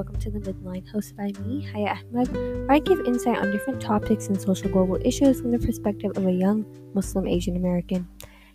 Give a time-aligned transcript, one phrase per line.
[0.00, 3.82] welcome to the Midline, hosted by me, Haya Ahmed, where I give insight on different
[3.82, 8.08] topics and social global issues from the perspective of a young Muslim Asian American.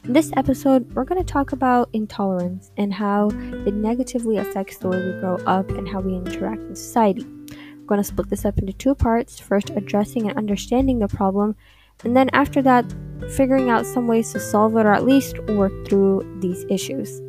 [0.06, 4.88] In this episode, we're going to talk about intolerance and how it negatively affects the
[4.88, 7.24] way we grow up and how we interact in society.
[7.24, 11.56] We're going to split this up into two parts first, addressing and understanding the problem,
[12.04, 12.92] and then after that,
[13.36, 17.22] figuring out some ways to solve it or at least work through these issues.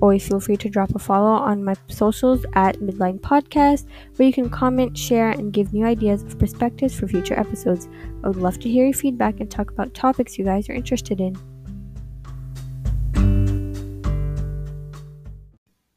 [0.00, 3.86] Always feel free to drop a follow on my socials at Midline Podcast,
[4.16, 7.86] where you can comment, share, and give new ideas of perspectives for future episodes.
[8.24, 11.20] I would love to hear your feedback and talk about topics you guys are interested
[11.20, 11.36] in.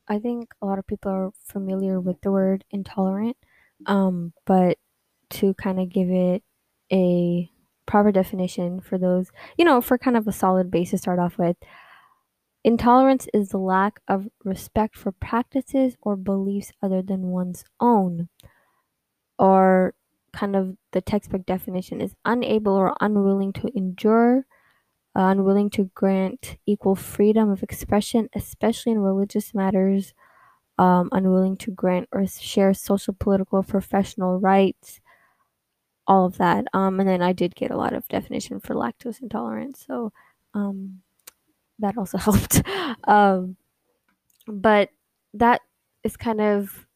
[0.08, 3.38] I think a lot of people are familiar with the word intolerant,
[3.86, 4.78] um, but
[5.32, 6.44] to kind of give it
[6.92, 7.50] a
[7.86, 11.38] proper definition for those, you know, for kind of a solid base to start off
[11.38, 11.56] with,
[12.64, 18.30] Intolerance is the lack of respect for practices or beliefs other than one's own.
[19.38, 19.94] Or,
[20.32, 24.46] kind of the textbook definition is unable or unwilling to endure,
[25.16, 30.14] uh, unwilling to grant equal freedom of expression, especially in religious matters,
[30.80, 35.02] um, unwilling to grant or share social, political, professional rights,
[36.08, 36.66] all of that.
[36.74, 39.86] Um, and then I did get a lot of definition for lactose intolerance.
[39.88, 40.12] So,
[40.54, 41.02] um,
[41.80, 42.62] that also helped.
[43.06, 43.58] Um,
[44.48, 44.90] but
[45.34, 45.62] that
[46.04, 46.88] is kind of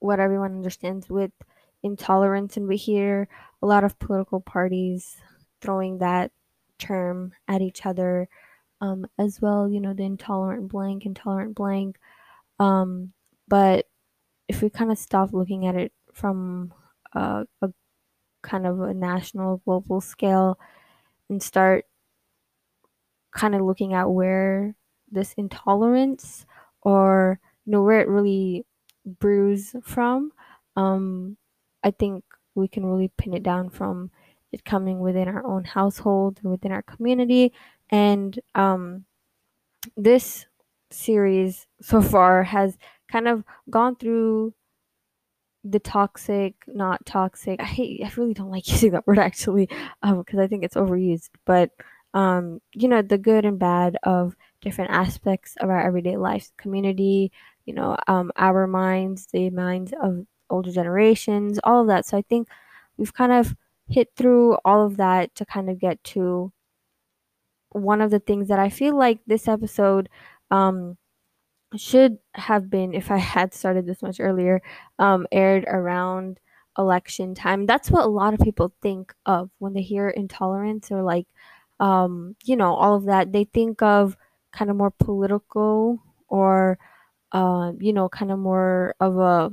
[0.00, 1.32] what everyone understands with
[1.82, 3.28] intolerance, and we hear
[3.62, 5.16] a lot of political parties
[5.60, 6.32] throwing that
[6.78, 8.28] term at each other
[8.80, 9.68] um, as well.
[9.68, 11.98] You know, the intolerant blank, intolerant blank.
[12.58, 13.12] Um,
[13.48, 13.86] but
[14.48, 16.72] if we kind of stop looking at it from
[17.14, 17.46] a
[18.42, 20.58] kind of a national, global scale
[21.28, 21.86] and start
[23.32, 24.74] kind of looking at where
[25.10, 26.46] this intolerance
[26.82, 28.64] or you know where it really
[29.04, 30.32] brews from
[30.76, 31.36] um
[31.82, 34.10] i think we can really pin it down from
[34.52, 37.52] it coming within our own household within our community
[37.90, 39.04] and um
[39.96, 40.46] this
[40.90, 42.76] series so far has
[43.10, 44.52] kind of gone through
[45.64, 47.60] the toxic, not toxic.
[47.60, 49.68] I hate, I really don't like using that word actually,
[50.02, 51.30] um, because I think it's overused.
[51.44, 51.70] But
[52.14, 57.32] um, you know, the good and bad of different aspects of our everyday life, community,
[57.64, 62.06] you know, um, our minds, the minds of older generations, all of that.
[62.06, 62.48] So I think
[62.96, 63.54] we've kind of
[63.88, 66.52] hit through all of that to kind of get to
[67.70, 70.08] one of the things that I feel like this episode
[70.50, 70.96] um,
[71.76, 74.62] should have been, if I had started this much earlier,
[74.98, 76.40] um, aired around
[76.78, 77.66] election time.
[77.66, 81.26] That's what a lot of people think of when they hear intolerance or like
[81.80, 84.16] um, you know, all of that, they think of
[84.52, 85.98] kind of more political
[86.28, 86.78] or,
[87.32, 89.50] uh, you know, kind of more of a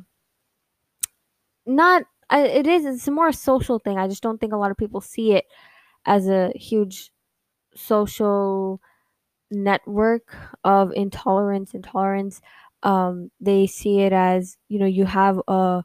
[1.66, 2.04] not.
[2.32, 2.86] it is.
[2.86, 3.98] It's more a social thing.
[3.98, 5.46] I just don't think a lot of people see it
[6.06, 7.12] as a huge
[7.76, 8.82] social
[9.52, 11.74] network of intolerance.
[11.74, 12.42] Intolerance.
[12.84, 15.84] Um, they see it as you know you have a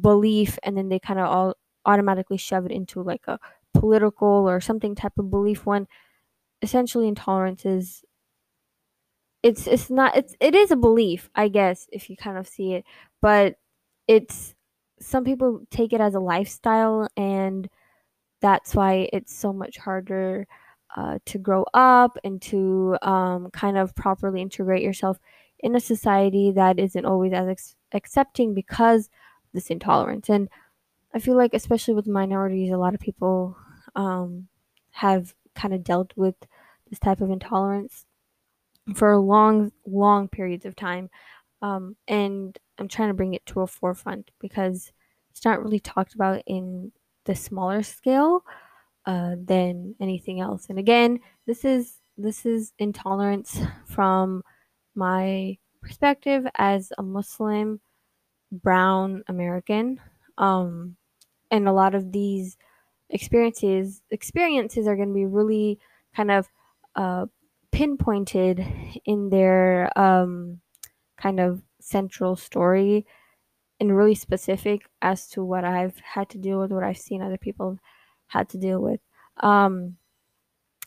[0.00, 1.54] belief and then they kind of all
[1.86, 3.38] automatically shove it into like a
[3.74, 5.86] political or something type of belief when
[6.62, 8.04] essentially intolerance is
[9.42, 12.72] it's it's not it's it is a belief i guess if you kind of see
[12.72, 12.84] it
[13.20, 13.56] but
[14.08, 14.54] it's
[15.00, 17.68] some people take it as a lifestyle and
[18.40, 20.46] that's why it's so much harder
[20.96, 25.18] uh, to grow up and to um, kind of properly integrate yourself
[25.58, 29.08] in a society that isn't always as ex- accepting because
[29.52, 30.28] this intolerance.
[30.28, 30.48] And
[31.14, 33.56] i feel like especially with minorities a lot of people
[33.94, 34.48] um,
[34.92, 36.34] have kind of dealt with
[36.88, 38.06] this type of intolerance
[38.94, 41.08] for long, long periods of time.
[41.62, 44.92] Um, and I'm trying to bring it to a forefront because
[45.30, 46.92] it's not really talked about in
[47.24, 48.44] the smaller scale
[49.06, 50.66] uh, than anything else.
[50.68, 54.42] And again, this is this is intolerance from
[54.94, 57.80] my perspective as a Muslim
[58.52, 60.00] brown American.
[60.38, 60.96] Um,
[61.50, 62.56] and a lot of these
[63.14, 65.78] experiences experiences are going to be really
[66.14, 66.48] kind of
[66.96, 67.26] uh,
[67.72, 68.64] pinpointed
[69.06, 70.60] in their um,
[71.16, 73.06] kind of central story
[73.80, 77.38] and really specific as to what I've had to deal with, what I've seen other
[77.38, 77.78] people
[78.26, 79.00] had to deal with.
[79.38, 79.96] Um,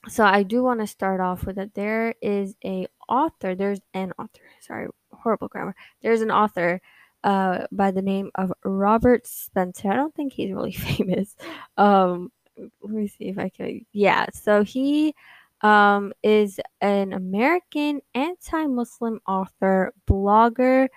[0.08, 4.14] so I do want to start off with that there is a author, there's an
[4.18, 5.76] author, sorry, horrible grammar.
[6.02, 6.82] There's an author
[7.24, 9.92] uh, by the name of Robert Spencer.
[9.92, 11.36] I don't think he's really famous.
[11.78, 13.86] Um, let me see if I can.
[13.94, 15.14] Yeah, so he
[15.62, 20.88] um, is an American anti Muslim author, blogger,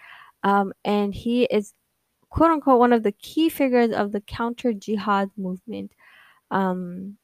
[0.42, 1.74] um, and he is
[2.30, 5.92] quote unquote one of the key figures of the counter jihad movement.
[6.50, 7.16] Um,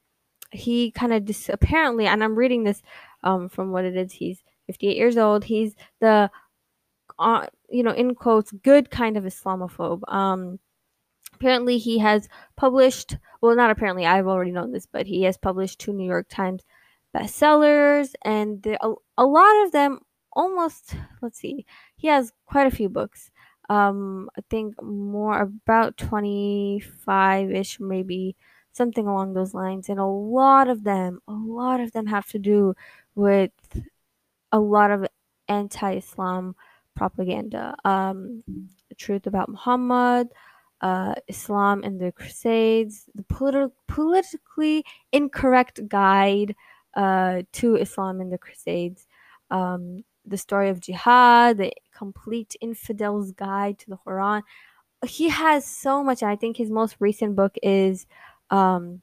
[0.53, 2.83] he kind of dis- apparently, and I'm reading this
[3.23, 4.13] um, from what it is.
[4.13, 5.45] He's 58 years old.
[5.45, 6.31] He's the,
[7.19, 10.03] you know, in quotes, good kind of Islamophobe.
[10.13, 10.59] Um,
[11.35, 13.17] apparently, he has published.
[13.41, 14.07] Well, not apparently.
[14.07, 16.63] I've already known this, but he has published two New York Times
[17.17, 20.01] bestsellers, and a, a lot of them
[20.33, 20.95] almost.
[21.23, 21.67] Let's see.
[21.97, 23.31] He has quite a few books.
[23.69, 28.37] Um, I think more about 25 ish, maybe
[28.73, 29.89] something along those lines.
[29.89, 32.75] And a lot of them, a lot of them have to do
[33.15, 33.51] with
[34.53, 35.07] a lot of
[35.49, 36.55] anti-Islam
[36.97, 37.75] propaganda.
[37.85, 38.43] Um,
[38.97, 40.29] truth about Muhammad,
[40.81, 46.55] uh, Islam and the Crusades, the politi- politically incorrect guide
[46.95, 49.07] uh, to Islam and the Crusades,
[49.51, 54.43] um, the story of jihad, the complete infidel's guide to the Quran.
[55.07, 56.23] He has so much.
[56.23, 58.07] I think his most recent book is
[58.51, 59.03] um,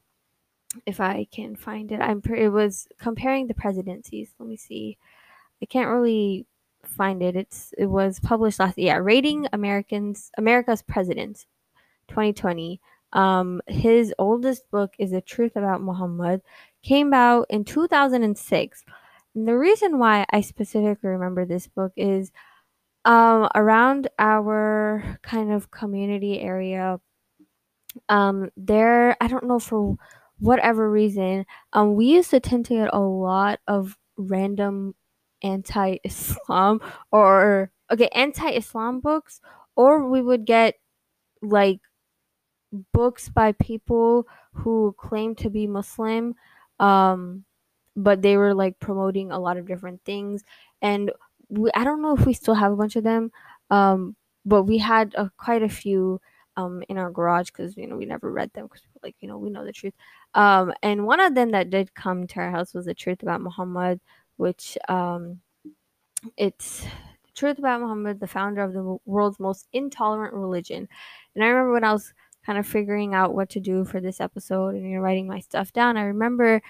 [0.86, 4.34] if I can find it, I'm pre- it was comparing the presidencies.
[4.38, 4.98] Let me see.
[5.62, 6.46] I can't really
[6.94, 7.36] find it.
[7.36, 11.46] It's it was published last yeah, rating Americans America's presidents
[12.08, 12.80] 2020.
[13.12, 16.42] Um, his oldest book is The Truth About Muhammad,
[16.82, 18.84] came out in 2006.
[19.34, 22.32] And the reason why I specifically remember this book is
[23.04, 27.00] um, around our kind of community area
[28.08, 29.96] um there i don't know for
[30.38, 34.94] whatever reason um we used to tend to get a lot of random
[35.44, 36.80] anti-islam
[37.12, 39.40] or okay anti-islam books
[39.76, 40.74] or we would get
[41.42, 41.80] like
[42.92, 46.34] books by people who claim to be muslim
[46.80, 47.44] um
[47.96, 50.42] but they were like promoting a lot of different things
[50.82, 51.12] and
[51.48, 53.30] we, i don't know if we still have a bunch of them
[53.70, 56.20] um but we had uh, quite a few
[56.56, 59.38] um, in our garage because you know we never read them because like you know
[59.38, 59.94] we know the truth.
[60.34, 63.40] Um, and one of them that did come to our house was the truth about
[63.40, 64.00] Muhammad,
[64.36, 65.40] which um,
[66.36, 66.84] it's
[67.34, 70.88] truth about Muhammad, the founder of the world's most intolerant religion.
[71.34, 72.12] And I remember when I was
[72.46, 75.40] kind of figuring out what to do for this episode and you know writing my
[75.40, 76.62] stuff down, I remember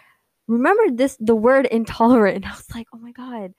[0.47, 2.37] remember this the word intolerant.
[2.37, 3.55] And I was like, oh my god,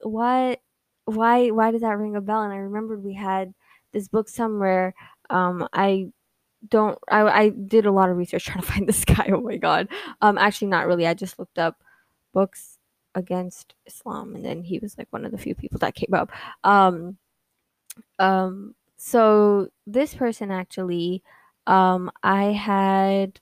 [0.00, 0.60] what?
[1.06, 1.48] Why?
[1.50, 2.42] Why does that ring a bell?
[2.42, 3.54] And I remembered we had
[3.92, 4.94] this book somewhere.
[5.30, 6.08] Um, I
[6.68, 6.98] don't.
[7.10, 9.30] I, I did a lot of research trying to find this guy.
[9.32, 9.88] Oh my god.
[10.20, 11.06] Um, actually, not really.
[11.06, 11.82] I just looked up
[12.32, 12.73] books
[13.14, 16.30] against Islam, and then he was like one of the few people that came up.
[16.64, 17.18] Um,
[18.18, 18.74] um.
[18.96, 21.22] So this person actually,
[21.66, 23.40] um, I had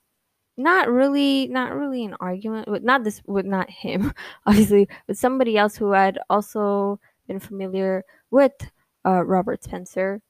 [0.57, 4.13] not really not really an argument with not this with not him
[4.47, 8.53] obviously with somebody else who had also been familiar with
[9.07, 10.21] uh, robert spencer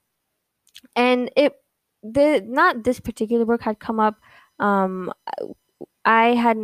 [0.95, 1.55] and it
[2.03, 4.17] the not this particular book had come up
[4.61, 5.13] um
[6.05, 6.57] i had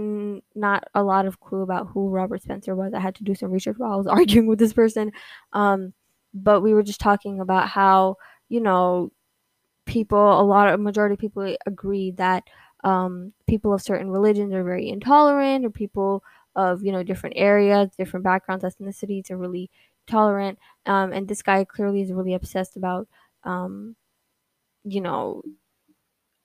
[0.54, 2.92] not a lot of clue about who robert spencer was.
[2.94, 5.12] I had to do some research while i was arguing with this person.
[5.52, 5.92] Um
[6.34, 8.16] but we were just talking about how
[8.48, 9.12] you know
[9.86, 12.44] people a lot of majority of people agree that
[12.84, 16.22] um, people of certain religions are very intolerant or people
[16.56, 19.70] of you know different areas different backgrounds ethnicities are really
[20.08, 20.58] tolerant.
[20.86, 23.08] Um, and this guy clearly is really obsessed about
[23.44, 23.94] um,
[24.84, 25.42] you know,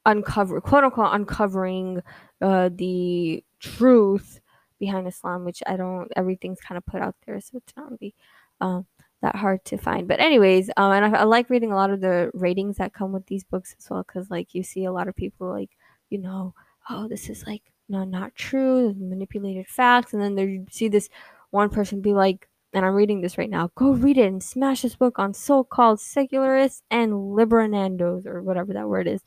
[0.05, 2.01] uncover quote unquote uncovering
[2.43, 4.41] uh, the truth
[4.77, 6.11] behind Islam, which I don't.
[6.15, 8.13] Everything's kind of put out there, so it's not really
[8.59, 8.85] um,
[9.21, 10.09] that hard to find.
[10.09, 13.13] But anyways, um, and I, I, like reading a lot of the ratings that come
[13.13, 15.71] with these books as well, because like you see a lot of people like
[16.09, 16.53] you know,
[16.89, 21.09] oh, this is like no, not true, manipulated facts, and then there you see this
[21.51, 23.71] one person be like, and I'm reading this right now.
[23.75, 28.89] Go read it and smash this book on so-called secularists and liberandos or whatever that
[28.89, 29.21] word is.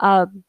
[0.00, 0.44] Um,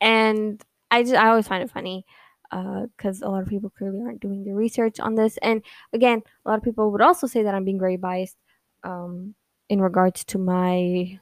[0.00, 2.04] and I just I always find it funny
[2.50, 5.38] because uh, a lot of people clearly aren't doing their research on this.
[5.42, 8.36] And again, a lot of people would also say that I'm being very biased
[8.84, 9.34] um,
[9.68, 11.18] in regards to my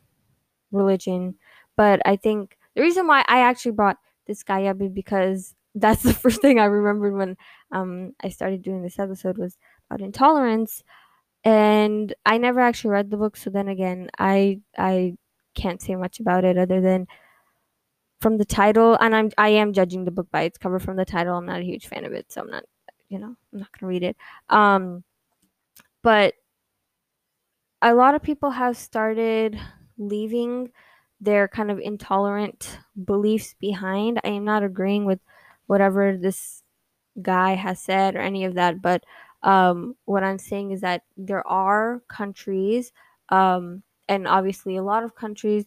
[0.73, 1.37] religion.
[1.76, 6.02] But I think the reason why I actually brought this guy up is because that's
[6.02, 7.37] the first thing I remembered when
[7.70, 9.56] um, I started doing this episode was
[9.90, 10.82] about intolerance.
[11.44, 15.16] And I never actually read the book, so then again, I I
[15.54, 17.06] can't say much about it other than
[18.20, 18.96] from the title.
[19.00, 21.37] And I'm I am judging the book by its cover from the title.
[21.37, 22.64] I'm not a huge fan of it, so I'm not
[23.08, 24.16] you know I'm not gonna read it.
[24.49, 25.04] Um,
[26.02, 26.35] but
[27.82, 29.58] a lot of people have started
[29.99, 30.70] leaving
[31.20, 34.20] their kind of intolerant beliefs behind.
[34.25, 35.20] I am not agreeing with
[35.66, 36.62] whatever this
[37.23, 39.04] guy has said or any of that, but
[39.42, 42.92] um, what I'm saying is that there are countries,
[43.28, 45.64] um, and obviously a lot of countries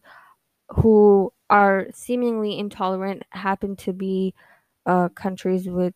[0.69, 4.33] who are seemingly intolerant happen to be
[4.85, 5.95] uh, countries with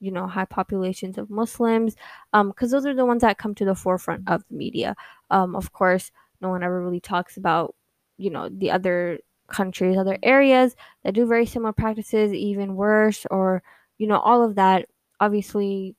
[0.00, 1.94] you know high populations of muslims
[2.32, 4.94] because um, those are the ones that come to the forefront of the media.
[5.30, 7.74] Um, of course no one ever really talks about
[8.18, 13.62] you know the other countries other areas that do very similar practices even worse or
[13.98, 14.86] you know all of that.
[15.20, 15.96] Obviously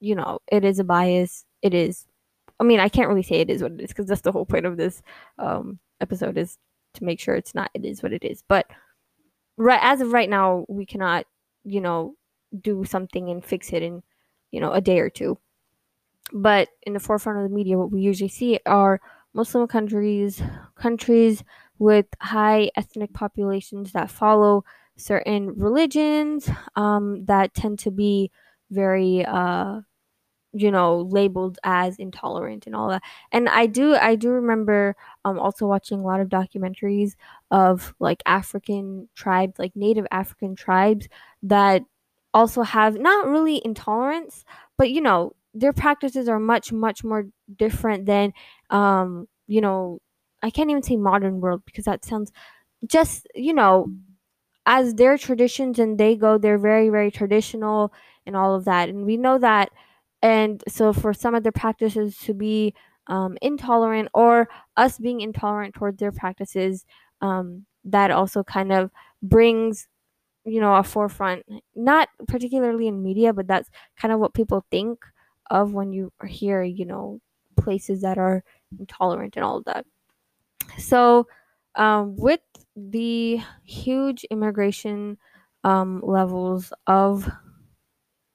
[0.00, 1.44] you know it is a bias.
[1.62, 2.06] It is
[2.60, 4.46] i mean i can't really say it is what it is because that's the whole
[4.46, 5.02] point of this
[5.38, 6.58] um, episode is
[6.94, 8.42] to make sure it's not it is what it is.
[8.46, 8.66] But
[9.56, 11.26] right as of right now we cannot
[11.64, 12.14] you know
[12.60, 14.02] do something and fix it in
[14.50, 15.38] you know a day or two.
[16.32, 19.00] But in the forefront of the media what we usually see are
[19.34, 20.40] muslim countries
[20.76, 21.42] countries
[21.78, 24.64] with high ethnic populations that follow
[24.96, 28.30] certain religions um, that tend to be
[28.70, 29.80] very uh,
[30.56, 33.02] you know labeled as intolerant and all that.
[33.32, 37.14] And i do i do remember um also watching a lot of documentaries
[37.50, 41.08] of like african tribes like native african tribes
[41.42, 41.82] that
[42.32, 44.44] also have not really intolerance
[44.76, 48.32] but you know their practices are much much more different than
[48.70, 50.00] um you know
[50.42, 52.32] i can't even say modern world because that sounds
[52.86, 53.88] just you know
[54.66, 57.92] as their traditions and they go they're very very traditional
[58.26, 58.88] and all of that.
[58.88, 59.70] And we know that
[60.24, 62.74] and so for some of their practices to be
[63.08, 66.86] um, intolerant or us being intolerant towards their practices
[67.22, 68.90] um, that also kind of
[69.22, 69.88] brings
[70.44, 75.00] you know a forefront not particularly in media but that's kind of what people think
[75.50, 77.20] of when you hear you know
[77.58, 78.42] places that are
[78.78, 79.86] intolerant and all of that.
[80.78, 81.26] So
[81.76, 82.40] um, with
[82.76, 85.18] the huge immigration
[85.64, 87.30] um, levels of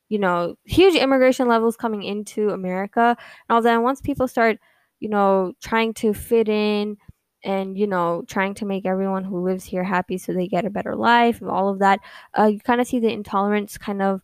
[0.10, 3.82] you know, huge immigration levels coming into America and all that.
[3.82, 4.58] Once people start,
[5.00, 6.98] you know, trying to fit in
[7.44, 10.70] and, you know, trying to make everyone who lives here happy so they get a
[10.70, 12.00] better life and all of that,
[12.38, 14.22] uh, you kind of see the intolerance kind of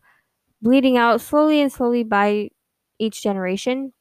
[0.62, 2.50] bleeding out slowly and slowly by
[3.00, 3.94] each generation.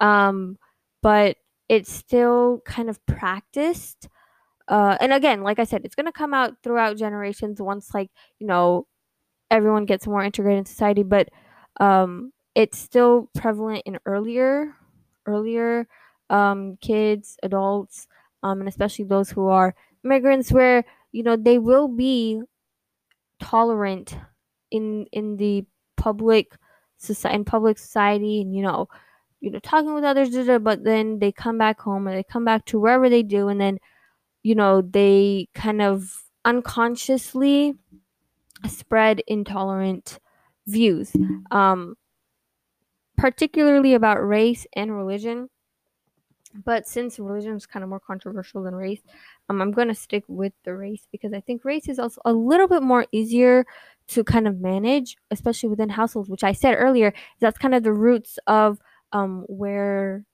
[0.00, 0.56] Um,
[1.02, 1.36] but
[1.68, 4.08] it's still kind of practiced.
[4.68, 8.10] Uh, and again, like I said, it's going to come out throughout generations once, like,
[8.38, 8.86] you know,
[9.54, 11.30] everyone gets more integrated in society, but
[11.80, 14.74] um, it's still prevalent in earlier
[15.26, 15.88] earlier
[16.30, 18.06] um, kids, adults,
[18.42, 22.42] um, and especially those who are immigrants, where you know they will be
[23.40, 24.16] tolerant
[24.70, 25.64] in in the
[25.96, 26.54] public
[26.98, 28.88] society in public society, and you know,
[29.40, 30.30] you know, talking with others,
[30.62, 33.60] but then they come back home or they come back to wherever they do, and
[33.60, 33.78] then
[34.42, 37.74] you know they kind of unconsciously
[38.68, 40.18] spread intolerant
[40.66, 41.12] views,
[41.50, 41.96] um,
[43.16, 45.48] particularly about race and religion.
[46.64, 49.02] But since religion is kind of more controversial than race,
[49.48, 52.32] um, I'm going to stick with the race because I think race is also a
[52.32, 53.66] little bit more easier
[54.08, 57.92] to kind of manage, especially within households, which I said earlier, that's kind of the
[57.92, 58.78] roots of
[59.12, 60.24] um, where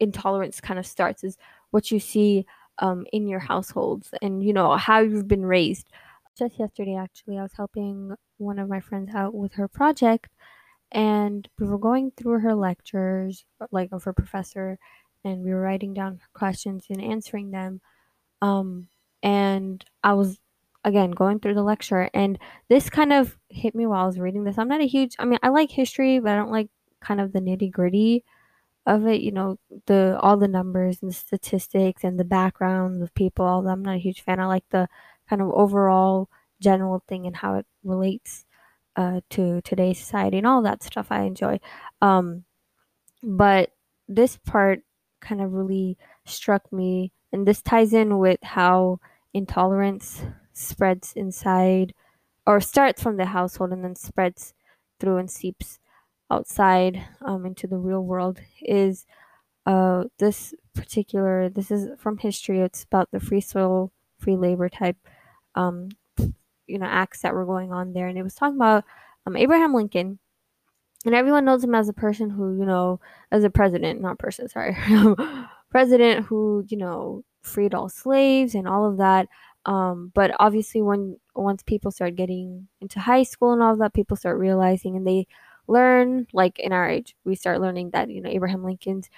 [0.00, 1.38] intolerance kind of starts, is
[1.70, 2.44] what you see
[2.80, 5.88] um, in your households and, you know, how you've been raised
[6.36, 10.28] just yesterday actually i was helping one of my friends out with her project
[10.92, 14.78] and we were going through her lectures like of her professor
[15.24, 17.80] and we were writing down questions and answering them
[18.42, 18.88] um,
[19.22, 20.38] and i was
[20.84, 22.38] again going through the lecture and
[22.68, 24.58] this kind of hit me while i was reading this.
[24.58, 26.68] I'm not a huge i mean i like history but i don't like
[27.00, 28.24] kind of the nitty gritty
[28.86, 33.66] of it you know the all the numbers and statistics and the backgrounds of people
[33.68, 34.40] i'm not a huge fan.
[34.40, 34.88] I like the
[35.28, 36.28] kind of overall
[36.60, 38.44] general thing and how it relates
[38.96, 41.60] uh, to today's society and all that stuff I enjoy.
[42.00, 42.44] Um,
[43.22, 43.70] but
[44.08, 44.80] this part
[45.20, 49.00] kind of really struck me, and this ties in with how
[49.34, 51.92] intolerance spreads inside
[52.46, 54.54] or starts from the household and then spreads
[54.98, 55.78] through and seeps
[56.30, 59.04] outside um, into the real world is
[59.66, 64.96] uh, this particular this is from history it's about the free soil free labor type
[65.56, 65.88] um,
[66.66, 68.84] you know acts that were going on there, and it was talking about
[69.26, 70.18] um, Abraham Lincoln,
[71.04, 73.00] and everyone knows him as a person who you know
[73.32, 74.76] as a president, not person, sorry,
[75.70, 79.28] president who you know freed all slaves and all of that.
[79.64, 83.94] Um, but obviously, when once people start getting into high school and all of that,
[83.94, 85.26] people start realizing and they
[85.68, 89.10] learn, like in our age, we start learning that you know Abraham Lincoln's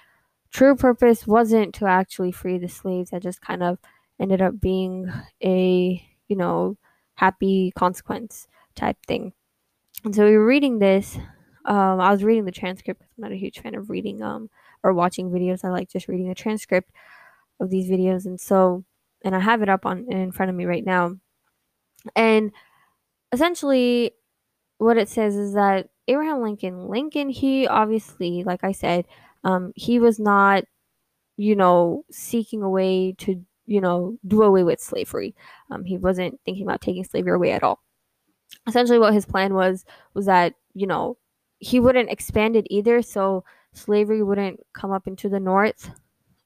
[0.51, 3.11] true purpose wasn't to actually free the slaves.
[3.11, 3.77] That just kind of
[4.19, 5.11] ended up being
[5.43, 6.77] a you know,
[7.15, 9.33] happy consequence type thing.
[10.05, 11.17] And so we were reading this.
[11.65, 13.01] Um, I was reading the transcript.
[13.03, 14.49] I'm not a huge fan of reading um
[14.83, 15.65] or watching videos.
[15.65, 16.91] I like just reading the transcript.
[17.59, 18.83] of these videos, and so
[19.23, 21.15] and I have it up on in front of me right now,
[22.15, 22.51] and
[23.31, 24.13] essentially
[24.79, 29.05] what it says is that Abraham Lincoln, Lincoln, he obviously, like I said,
[29.43, 30.65] um, he was not,
[31.37, 35.35] you know, seeking a way to, you know, do away with slavery.
[35.71, 37.81] Um, he wasn't thinking about taking slavery away at all.
[38.67, 41.17] Essentially, what his plan was was that, you know,
[41.59, 45.91] he wouldn't expand it either, so slavery wouldn't come up into the north,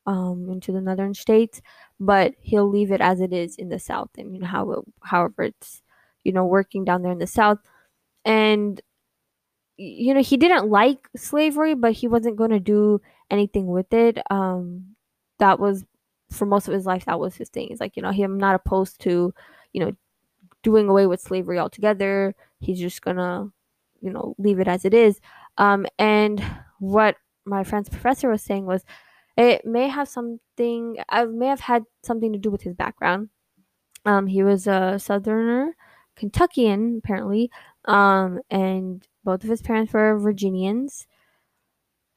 [0.07, 1.61] um, into the northern states,
[1.99, 4.79] but he'll leave it as it is in the south, and you know how, it,
[5.03, 5.81] however, it's,
[6.23, 7.59] you know, working down there in the south
[8.25, 8.81] and
[9.77, 13.01] you know he didn't like slavery but he wasn't going to do
[13.31, 14.95] anything with it um
[15.39, 15.83] that was
[16.33, 17.69] for most of his life that was his thing.
[17.69, 19.33] It's like you know him not opposed to
[19.73, 19.91] you know
[20.63, 22.35] doing away with slavery altogether.
[22.59, 23.49] He's just gonna
[24.01, 25.19] you know leave it as it is.
[25.57, 26.43] Um and
[26.79, 28.83] what my friend's professor was saying was
[29.35, 33.29] it may have something i may have had something to do with his background.
[34.05, 35.75] Um he was a southerner
[36.15, 37.51] kentuckian apparently.
[37.85, 41.07] Um, and both of his parents were Virginians.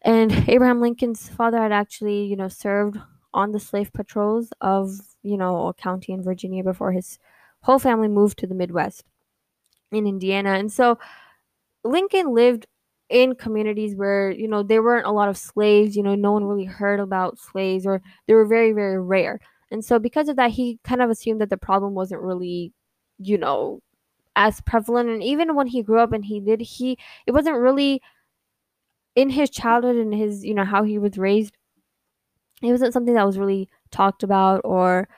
[0.03, 2.99] And Abraham Lincoln's father had actually, you know, served
[3.37, 4.91] on the slave patrols of,
[5.23, 7.21] you know, a county in Virginia before his
[7.63, 9.05] whole family moved to the Midwest
[9.93, 10.51] in Indiana.
[10.53, 10.99] And so
[11.85, 12.67] Lincoln lived
[13.09, 16.45] in communities where, you know, there weren't a lot of slaves, you know, no one
[16.45, 19.41] really heard about slaves or they were very, very rare.
[19.71, 22.73] And so because of that, he kind of assumed that the problem wasn't really,
[23.19, 23.81] you know,
[24.37, 28.01] as prevalent and even when he grew up and he did he it wasn't really
[29.15, 31.56] in his childhood and his you know how he was raised
[32.63, 35.09] it wasn't something that was really talked about or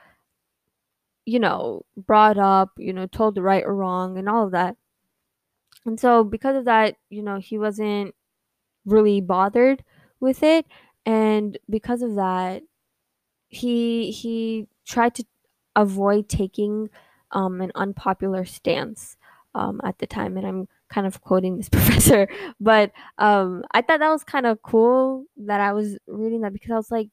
[1.25, 4.75] you know brought up you know told the right or wrong and all of that
[5.85, 8.13] and so because of that you know he wasn't
[8.85, 9.83] really bothered
[10.19, 10.65] with it
[11.05, 12.63] and because of that
[13.49, 15.23] he he tried to
[15.75, 16.89] avoid taking
[17.31, 19.17] um, an unpopular stance
[19.55, 20.37] um, at the time.
[20.37, 22.27] And I'm kind of quoting this professor,
[22.59, 26.71] but um, I thought that was kind of cool that I was reading that because
[26.71, 27.09] I was like,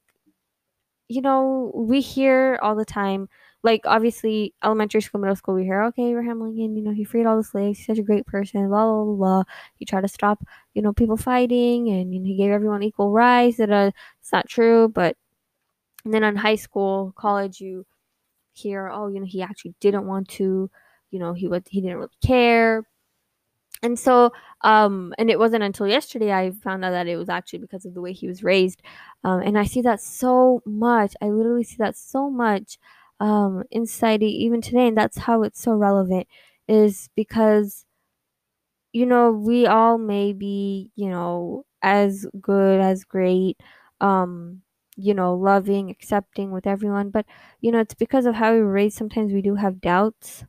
[1.09, 3.29] you know, we hear all the time,
[3.62, 7.27] like obviously elementary school, middle school, we hear, okay, Abraham Lincoln, you know, he freed
[7.27, 9.14] all the slaves, he's such a great person, blah blah blah.
[9.16, 9.42] blah.
[9.77, 13.11] He tried to stop, you know, people fighting, and you know, he gave everyone equal
[13.12, 13.59] rights.
[13.59, 13.90] That uh,
[14.21, 15.16] it's not true, but
[16.05, 17.87] and then on high school, college, you
[18.53, 20.71] hear, oh, you know, he actually didn't want to,
[21.11, 22.85] you know, he would he didn't really care.
[23.83, 27.59] And so, um, and it wasn't until yesterday I found out that it was actually
[27.61, 28.83] because of the way he was raised.
[29.23, 31.15] Um, and I see that so much.
[31.21, 32.79] I literally see that so much
[33.21, 34.89] um, in society, even today.
[34.89, 36.27] And that's how it's so relevant,
[36.69, 37.85] is because,
[38.93, 43.61] you know, we all may be, you know, as good, as great,
[44.01, 44.62] um,
[44.97, 47.11] you know, loving, accepting with everyone.
[47.11, 47.27] But,
[47.61, 48.97] you know, it's because of how we were raised.
[48.97, 50.45] Sometimes we do have doubts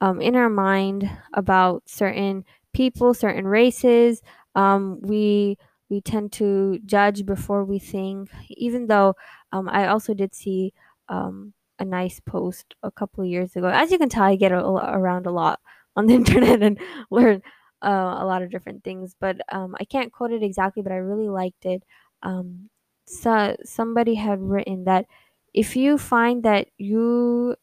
[0.00, 4.22] um, in our mind about certain people, certain races.
[4.54, 8.30] Um, we we tend to judge before we think.
[8.50, 9.14] Even though
[9.52, 10.72] um, I also did see
[11.08, 13.68] um, a nice post a couple of years ago.
[13.68, 15.60] As you can tell, I get a, around a lot
[15.96, 16.78] on the internet and
[17.10, 17.42] learn
[17.82, 19.14] uh, a lot of different things.
[19.18, 21.82] But um, I can't quote it exactly, but I really liked it.
[22.22, 22.70] Um,
[23.06, 25.06] so somebody had written that
[25.52, 27.56] if you find that you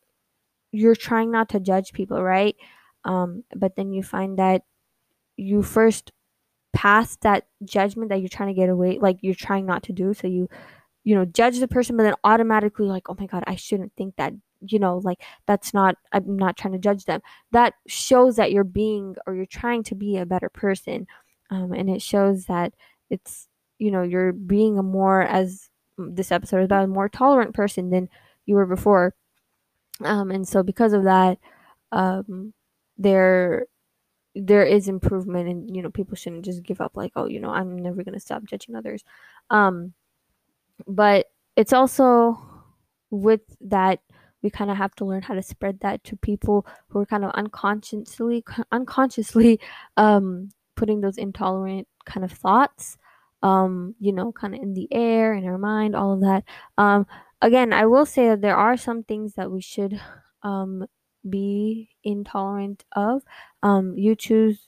[0.72, 2.56] you're trying not to judge people, right?
[3.06, 4.64] Um, but then you find that
[5.38, 6.12] you first
[6.74, 10.14] pass that judgment that you're trying to get away, like you're trying not to do.
[10.14, 10.50] So you,
[11.04, 14.16] you know, judge the person, but then automatically like, oh my god, I shouldn't think
[14.18, 14.34] that.
[14.68, 15.98] You know, like that's not.
[16.12, 17.22] I'm not trying to judge them.
[17.52, 21.06] That shows that you're being or you're trying to be a better person,
[21.52, 22.74] um, and it shows that
[23.12, 23.48] it's
[23.80, 27.90] you know you're being a more as this episode is about a more tolerant person
[27.90, 28.10] than
[28.46, 29.14] you were before
[30.04, 31.38] um, and so because of that
[31.92, 32.54] um,
[32.98, 33.66] there
[34.42, 37.50] there is improvement and you know people shouldn't just give up like oh you know
[37.50, 39.04] i'm never going to stop judging others
[39.50, 39.94] um,
[40.88, 42.38] but it's also
[43.10, 44.00] with that
[44.44, 47.26] we kind of have to learn how to spread that to people who are kind
[47.26, 49.60] of unconsciously unconsciously
[49.98, 52.98] um, putting those intolerant kind of thoughts
[53.44, 56.44] um, you know, kind of in the air, in our mind, all of that.
[56.78, 57.06] Um,
[57.42, 60.00] again, I will say that there are some things that we should
[60.44, 60.86] um,
[61.28, 63.24] be intolerant of.
[63.64, 64.68] Um, you choose,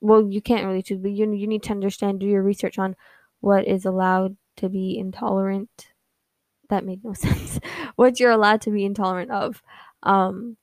[0.00, 2.96] well, you can't really choose, but you, you need to understand, do your research on
[3.40, 5.92] what is allowed to be intolerant.
[6.70, 7.60] That made no sense.
[7.96, 9.62] what you're allowed to be intolerant of.
[10.02, 10.56] Um,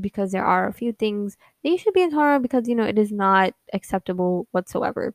[0.00, 2.98] because there are a few things that you should be intolerant because, you know, it
[2.98, 5.14] is not acceptable whatsoever.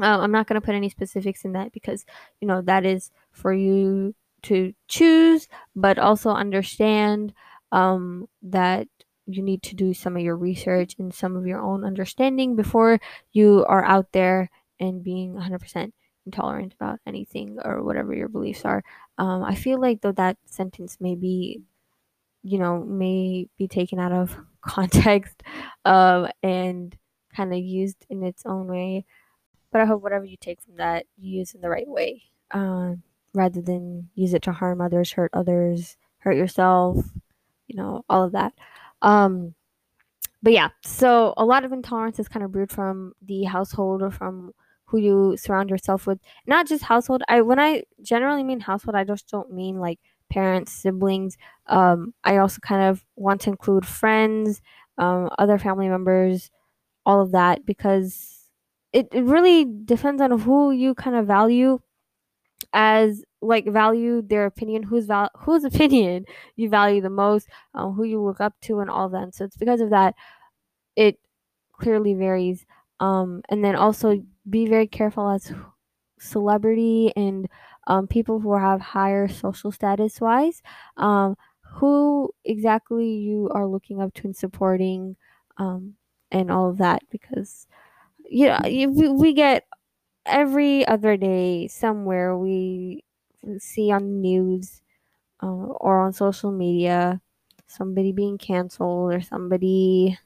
[0.00, 2.04] Uh, I'm not going to put any specifics in that because,
[2.40, 7.32] you know, that is for you to choose, but also understand
[7.72, 8.88] um, that
[9.26, 12.98] you need to do some of your research and some of your own understanding before
[13.32, 14.50] you are out there
[14.80, 15.92] and being 100%
[16.24, 18.82] intolerant about anything or whatever your beliefs are.
[19.18, 21.60] Um, I feel like though that sentence may be,
[22.42, 25.42] you know, may be taken out of context
[25.84, 26.96] uh, and
[27.34, 29.04] kind of used in its own way.
[29.70, 32.94] But I hope whatever you take from that, you use in the right way, uh,
[33.34, 36.96] rather than use it to harm others, hurt others, hurt yourself,
[37.68, 38.52] you know, all of that.
[39.02, 39.54] Um,
[40.42, 44.10] but yeah, so a lot of intolerance is kind of brewed from the household or
[44.10, 44.52] from
[44.86, 46.18] who you surround yourself with.
[46.46, 47.22] Not just household.
[47.28, 49.98] I when I generally mean household, I just don't mean like
[50.30, 51.36] parents, siblings.
[51.66, 54.60] Um, I also kind of want to include friends,
[54.96, 56.50] um, other family members,
[57.06, 58.38] all of that because
[58.92, 61.78] it, it really depends on who you kind of value
[62.72, 66.24] as like value their opinion whose val- whose opinion
[66.56, 69.34] you value the most um, who you look up to and all that.
[69.34, 70.14] So it's because of that
[70.96, 71.18] it
[71.72, 72.66] clearly varies.
[73.00, 75.52] Um, and then also be very careful as
[76.18, 77.48] celebrity and
[77.86, 80.62] um, people who have higher social status wise
[80.96, 85.16] um, who exactly you are looking up to and supporting
[85.58, 85.94] um,
[86.30, 87.02] and all of that.
[87.10, 87.66] Because
[88.28, 89.66] you know we, we get
[90.26, 93.04] every other day somewhere we
[93.58, 94.82] see on news
[95.42, 97.20] uh, or on social media
[97.66, 100.18] somebody being canceled or somebody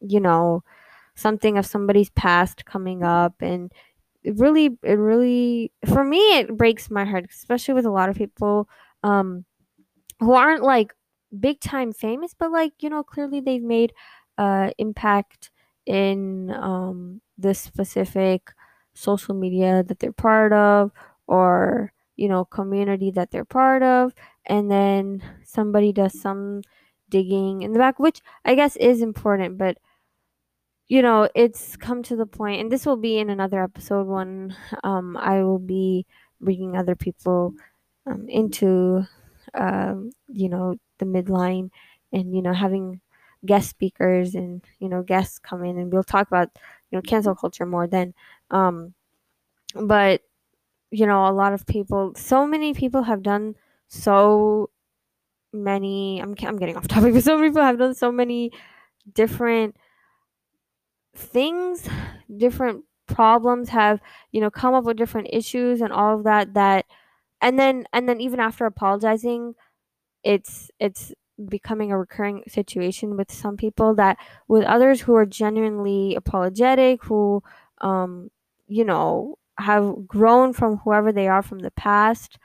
[0.00, 0.62] you know
[1.16, 3.34] something of somebody's past coming up.
[3.40, 3.72] And
[4.24, 8.16] it really it really for me it breaks my heart especially with a lot of
[8.16, 8.68] people
[9.04, 9.44] um
[10.20, 10.94] who aren't like
[11.40, 13.92] big time famous but like you know clearly they've made
[14.38, 15.50] uh impact
[15.86, 18.52] in um this specific
[18.94, 20.92] social media that they're part of
[21.26, 24.14] or you know community that they're part of
[24.46, 26.62] and then somebody does some
[27.10, 29.78] digging in the back which i guess is important but
[30.88, 34.54] you know it's come to the point and this will be in another episode when
[34.84, 36.06] um, i will be
[36.40, 37.54] bringing other people
[38.06, 39.06] um, into
[39.54, 41.70] um, you know the midline
[42.12, 43.00] and you know having
[43.46, 46.50] guest speakers and you know guests come in and we'll talk about
[46.90, 48.14] you know cancel culture more then.
[48.50, 48.94] Um,
[49.74, 50.22] but
[50.92, 53.56] you know a lot of people so many people have done
[53.88, 54.70] so
[55.52, 58.52] many i'm, I'm getting off topic but so many people have done so many
[59.14, 59.76] different
[61.14, 61.88] things
[62.36, 64.00] different problems have
[64.30, 66.86] you know come up with different issues and all of that that
[67.40, 69.54] and then and then even after apologizing
[70.24, 71.12] it's it's
[71.48, 77.42] becoming a recurring situation with some people that with others who are genuinely apologetic who
[77.80, 78.30] um
[78.68, 82.38] you know have grown from whoever they are from the past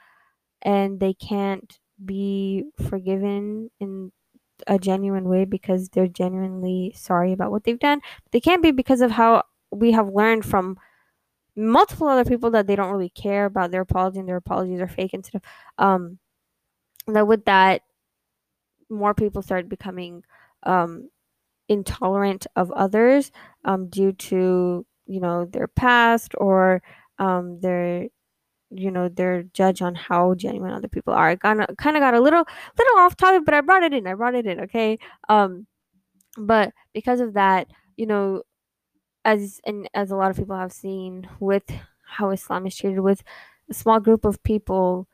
[0.62, 4.12] and they can't be forgiven in
[4.66, 8.00] a genuine way because they're genuinely sorry about what they've done.
[8.32, 10.78] They can't be because of how we have learned from
[11.56, 14.88] multiple other people that they don't really care about their apology and their apologies are
[14.88, 15.42] fake and stuff.
[15.78, 16.18] Um,
[17.06, 17.82] that with that,
[18.90, 20.24] more people started becoming
[20.62, 21.10] um,
[21.68, 23.30] intolerant of others
[23.64, 26.82] um, due to you know their past or
[27.18, 28.08] um, their
[28.70, 31.30] you know their judge on how genuine other people are.
[31.30, 32.44] I kind of got a little
[32.78, 34.06] little off topic, but I brought it in.
[34.06, 34.60] I brought it in.
[34.60, 34.98] Okay.
[35.28, 35.66] Um,
[36.36, 38.42] but because of that, you know,
[39.24, 41.64] as and as a lot of people have seen with
[42.06, 43.22] how Islam is treated with
[43.70, 45.08] a small group of people,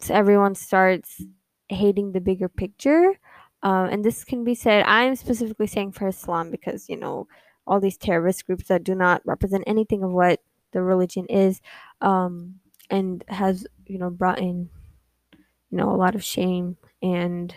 [0.00, 1.22] so everyone starts
[1.68, 3.14] hating the bigger picture.
[3.62, 4.84] Um, and this can be said.
[4.86, 7.26] I'm specifically saying for Islam because you know
[7.66, 10.40] all these terrorist groups that do not represent anything of what
[10.72, 11.60] the religion is,
[12.00, 14.68] um, and has you know brought in
[15.70, 17.54] you know a lot of shame and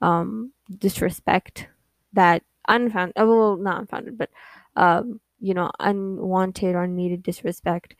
[0.00, 1.68] um, disrespect
[2.12, 4.30] that unfounded, uh, well, not unfounded, but
[4.76, 7.94] um, you know unwanted or needed disrespect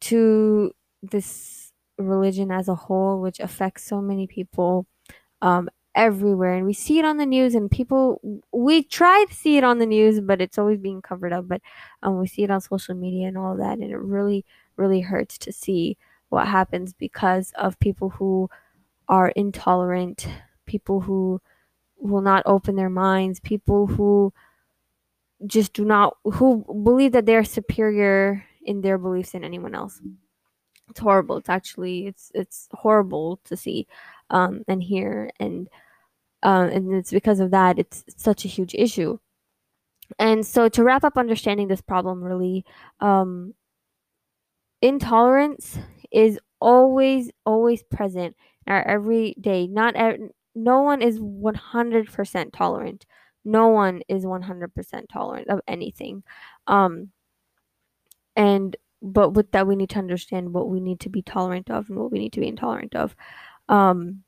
[0.00, 0.72] to
[1.02, 4.86] this religion as a whole, which affects so many people
[5.42, 8.20] um, everywhere and we see it on the news and people
[8.52, 11.60] we try to see it on the news but it's always being covered up but
[12.02, 14.44] um, we see it on social media and all that and it really
[14.76, 15.96] really hurts to see
[16.30, 18.50] what happens because of people who
[19.08, 20.26] are intolerant
[20.66, 21.40] people who
[21.98, 24.32] will not open their minds people who
[25.46, 30.00] just do not who believe that they're superior in their beliefs than anyone else.
[30.90, 31.38] It's horrible.
[31.38, 33.86] It's actually it's it's horrible to see
[34.30, 35.68] um, and hear and
[36.44, 39.18] um, and it's because of that it's, it's, such a huge issue.
[40.18, 42.64] And so to wrap up understanding this problem really
[43.00, 43.54] um,
[44.82, 45.78] intolerance
[46.12, 49.94] is always always present in our everyday not
[50.54, 53.06] no one is 100% tolerant.
[53.44, 56.22] No one is 100% tolerant of anything.
[56.66, 57.10] Um
[58.36, 61.88] and but with that we need to understand what we need to be tolerant of
[61.88, 63.14] and what we need to be intolerant of.
[63.68, 64.24] Um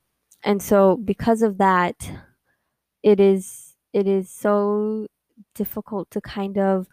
[0.47, 2.11] and so because of that
[3.03, 5.07] it is it is so
[5.55, 6.87] difficult to kind of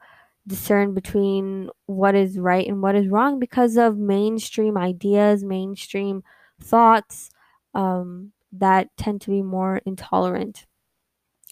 [0.48, 6.24] discern between what is right and what is wrong because of mainstream ideas, mainstream
[6.62, 7.30] thoughts
[7.74, 10.66] um, that tend to be more intolerant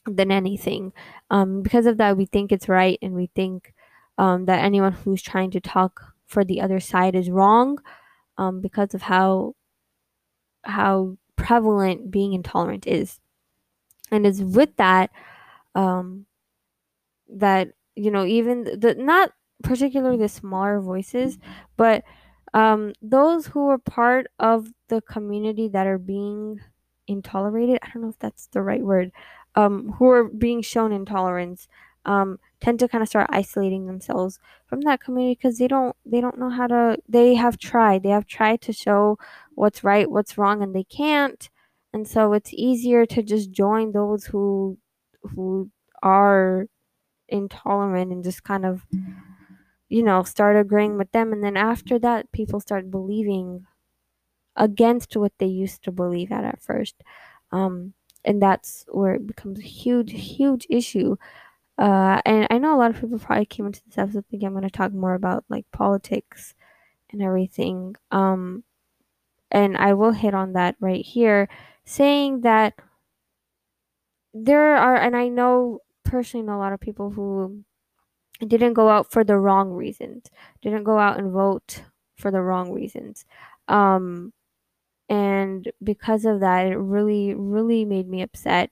[0.05, 0.91] than anything.
[1.29, 3.73] Um, because of that, we think it's right and we think
[4.17, 7.77] um, that anyone who's trying to talk for the other side is wrong
[8.37, 9.55] um, because of how
[10.63, 13.19] how prevalent being intolerant is.
[14.11, 15.11] And it's with that
[15.75, 16.25] um,
[17.29, 19.31] that you know even the not
[19.63, 21.37] particularly the smaller voices
[21.77, 22.03] but
[22.53, 26.59] um, those who are part of the community that are being
[27.07, 29.11] intolerated i don't know if that's the right word
[29.55, 31.67] um, who are being shown intolerance
[32.05, 36.21] um, tend to kind of start isolating themselves from that community because they don't they
[36.21, 39.17] don't know how to they have tried they have tried to show
[39.55, 41.49] what's right what's wrong and they can't.
[41.93, 44.77] And so it's easier to just join those who
[45.23, 45.69] who
[46.03, 46.67] are
[47.29, 48.85] intolerant and just kind of
[49.89, 51.33] you know start agreeing with them.
[51.33, 53.65] And then after that people start believing
[54.55, 56.95] against what they used to believe at at first.
[57.51, 57.93] Um,
[58.25, 61.17] and that's where it becomes a huge huge issue
[61.77, 64.53] uh, and i know a lot of people probably came into this episode thinking i'm
[64.53, 66.53] going to talk more about like politics
[67.11, 68.63] and everything um,
[69.49, 71.47] and i will hit on that right here
[71.85, 72.73] saying that
[74.33, 77.63] there are and i know personally know a lot of people who
[78.47, 80.25] didn't go out for the wrong reasons,
[80.61, 81.83] didn't go out and vote
[82.15, 83.25] for the wrong reasons.
[83.67, 84.33] Um,
[85.09, 88.71] and because of that, it really, really made me upset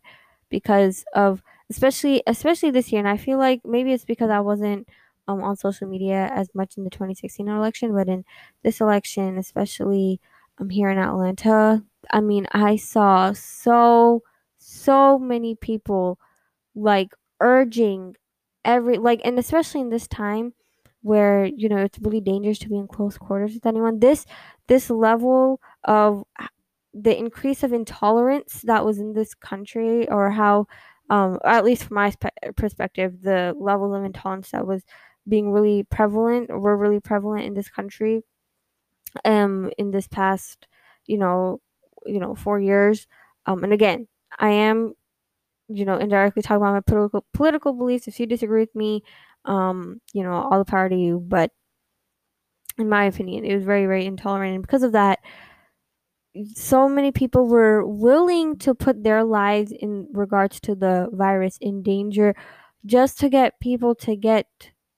[0.50, 3.00] because of especially especially this year.
[3.00, 4.88] And I feel like maybe it's because I wasn't
[5.28, 8.26] um, on social media as much in the 2016 election, but in
[8.64, 10.20] this election, especially
[10.60, 14.24] um, here in Atlanta, I mean, I saw so
[14.58, 16.20] so many people
[16.76, 18.16] like urging
[18.66, 20.54] every like and especially in this time
[21.02, 24.26] where you know it's really dangerous to be in close quarters with anyone this
[24.68, 26.24] this level of
[26.94, 30.66] the increase of intolerance that was in this country or how
[31.10, 34.84] um, at least from my spe- perspective the level of intolerance that was
[35.28, 38.24] being really prevalent were really prevalent in this country
[39.26, 40.68] um in this past
[41.06, 41.60] you know
[42.06, 43.08] you know four years
[43.46, 44.08] um and again
[44.40, 44.94] i am
[45.70, 48.08] you know, indirectly talking about my political political beliefs.
[48.08, 49.04] If you disagree with me,
[49.46, 51.20] um, you know, all the power to you.
[51.20, 51.52] But
[52.78, 55.20] in my opinion, it was very, very intolerant, and because of that,
[56.56, 61.82] so many people were willing to put their lives in regards to the virus in
[61.84, 62.36] danger,
[62.86, 64.48] just to get people to get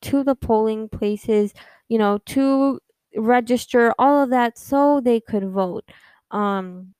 [0.04, 1.54] to the polling places,
[1.90, 2.80] you know, to
[3.16, 5.90] register all of that so they could vote.
[6.32, 6.94] Um,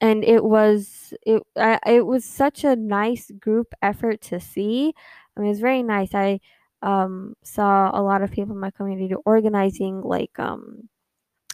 [0.00, 4.94] and it was it I, it was such a nice group effort to see.
[5.36, 6.14] I mean, it was very nice.
[6.14, 6.40] I
[6.82, 10.88] um, saw a lot of people in my community organizing like um,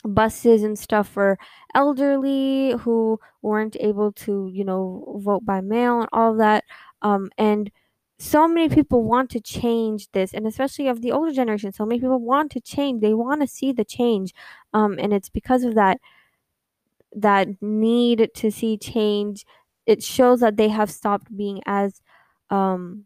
[0.04, 1.38] buses and stuff for
[1.74, 6.64] elderly who weren't able to, you know, vote by mail and all that.
[7.02, 7.70] Um, and
[8.18, 12.00] so many people want to change this, and especially of the older generation, so many
[12.00, 13.00] people want to change.
[13.00, 14.34] They want to see the change,
[14.74, 15.98] um, and it's because of that
[17.14, 19.44] that need to see change
[19.86, 22.00] it shows that they have stopped being as
[22.50, 23.04] um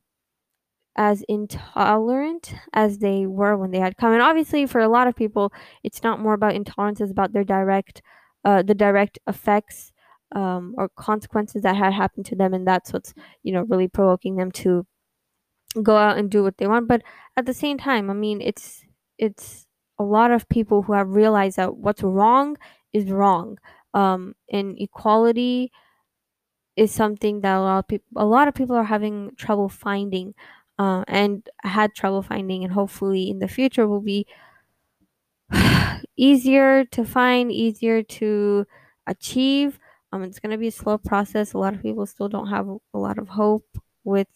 [0.97, 4.13] as intolerant as they were when they had come.
[4.13, 5.53] And obviously for a lot of people
[5.83, 8.03] it's not more about intolerance it's about their direct
[8.45, 9.93] uh the direct effects
[10.35, 14.37] um or consequences that had happened to them and that's what's you know really provoking
[14.37, 14.87] them to
[15.83, 16.89] go out and do what they want.
[16.89, 17.03] But
[17.37, 18.85] at the same time i mean it's
[19.19, 19.67] it's
[19.99, 22.57] a lot of people who have realized that what's wrong
[22.93, 23.59] is wrong.
[23.95, 25.71] Um, and equality
[26.77, 30.35] is something that a lot of people a lot of people are having trouble finding
[30.79, 34.27] uh, and had trouble finding and hopefully in the future will be
[36.17, 38.67] easier to find easier to
[39.07, 39.79] achieve.
[40.13, 41.53] Um, it's going to be a slow process.
[41.53, 43.67] A lot of people still don't have a lot of hope
[44.05, 44.29] with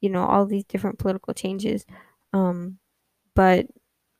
[0.00, 1.84] you know all these different political changes.
[2.32, 2.78] Um,
[3.34, 3.66] but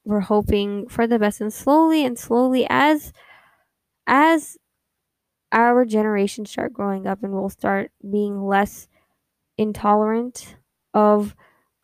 [0.05, 3.12] we're hoping for the best and slowly and slowly as
[4.07, 4.57] as
[5.53, 8.88] our generation start growing up and we'll start being less
[9.59, 10.57] intolerant
[10.94, 11.35] of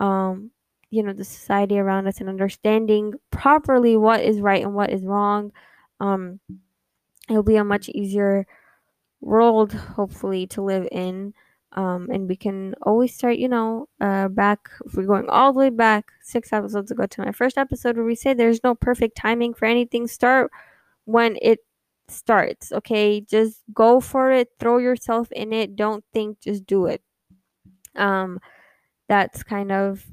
[0.01, 0.51] um,
[0.91, 5.05] you know the society around us and understanding properly what is right and what is
[5.05, 5.53] wrong
[6.01, 6.41] um,
[7.29, 8.47] it'll be a much easier
[9.21, 11.35] world, hopefully, to live in.
[11.73, 15.59] Um, and we can always start, you know, uh, back, if we're going all the
[15.59, 19.17] way back six episodes ago to my first episode where we say there's no perfect
[19.17, 20.07] timing for anything.
[20.07, 20.51] Start
[21.05, 21.59] when it
[22.09, 23.21] starts, okay?
[23.21, 25.77] Just go for it, throw yourself in it.
[25.77, 27.03] Don't think, just do it.
[27.95, 28.41] Um,
[29.09, 30.05] that's kind of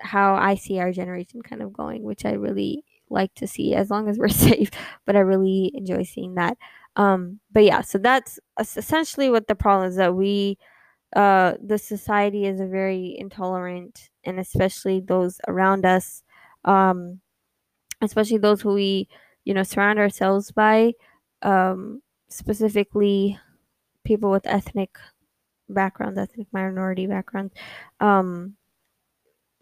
[0.00, 3.90] how I see our generation kind of going, which I really like to see as
[3.90, 4.70] long as we're safe.
[5.06, 6.58] But I really enjoy seeing that.
[6.96, 10.58] Um, but yeah, so that's essentially what the problem is that we,
[11.16, 16.22] uh, the society is a very intolerant, and especially those around us,
[16.64, 17.20] um,
[18.02, 19.08] especially those who we,
[19.44, 20.92] you know, surround ourselves by,
[21.42, 23.38] um, specifically
[24.04, 24.90] people with ethnic
[25.72, 27.54] backgrounds, ethnic minority backgrounds.
[28.00, 28.56] Um,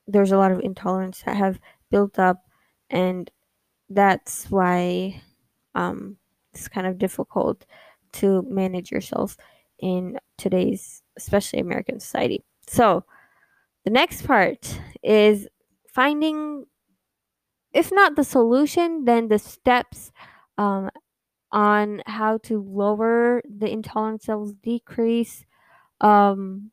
[0.07, 2.45] there's a lot of intolerance that have built up,
[2.91, 3.31] and
[3.89, 5.23] that's why
[5.75, 6.17] um,
[6.53, 7.65] it's kind of difficult
[8.13, 9.37] to manage yourself
[9.79, 12.45] in today's, especially American society.
[12.67, 13.05] So,
[13.85, 15.49] the next part is
[15.89, 16.67] finding,
[17.73, 20.13] if not the solution, then the steps
[20.59, 20.91] um,
[21.53, 25.45] on how to lower the intolerance levels, decrease
[26.01, 26.71] um,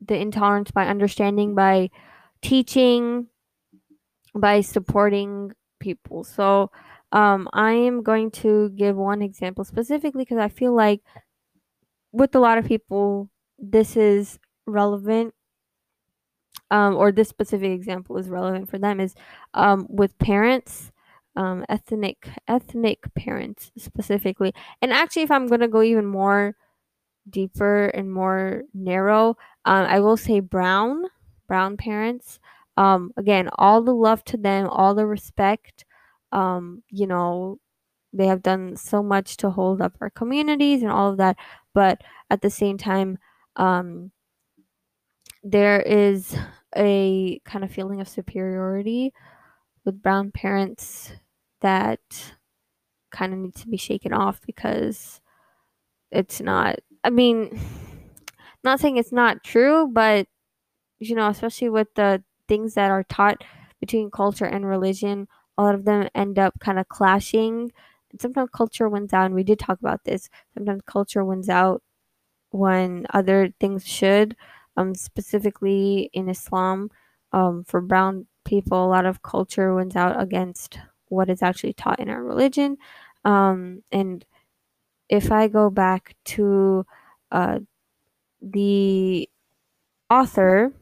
[0.00, 1.90] the intolerance by understanding, by
[2.42, 3.26] teaching,
[4.34, 6.24] by supporting people.
[6.24, 6.70] So
[7.12, 11.00] um, I am going to give one example specifically because I feel like
[12.12, 15.34] with a lot of people, this is relevant.
[16.72, 19.14] Um, or this specific example is relevant for them is
[19.54, 20.92] um, with parents
[21.36, 24.52] um, ethnic ethnic parents specifically
[24.82, 26.56] and actually if i'm going to go even more
[27.30, 29.36] deeper and more narrow.
[29.64, 31.04] Um, i will say brown
[31.48, 32.38] brown parents.
[32.76, 35.84] Um, again all the love to them all the respect.
[36.32, 37.58] Um, you know
[38.12, 41.36] they have done so much to hold up our communities and all of that
[41.74, 43.18] but at the same time
[43.56, 44.10] um,
[45.42, 46.36] there is
[46.76, 49.12] a kind of feeling of superiority
[49.84, 51.12] with brown parents
[51.60, 52.00] that
[53.10, 55.20] kind of needs to be shaken off because
[56.10, 57.58] it's not i mean
[58.64, 60.26] not saying it's not true but
[61.00, 63.44] you know especially with the things that are taught
[63.80, 67.72] between culture and religion a lot of them end up kind of clashing.
[68.12, 70.30] And sometimes culture wins out and we did talk about this.
[70.54, 71.82] Sometimes culture wins out
[72.50, 74.36] when other things should
[74.76, 76.90] um specifically in islam
[77.32, 82.00] um for brown people a lot of culture wins out against what is actually taught
[82.00, 82.76] in our religion
[83.24, 84.24] um and
[85.10, 86.86] if i go back to
[87.32, 87.60] uh
[88.42, 89.28] the
[90.10, 90.72] author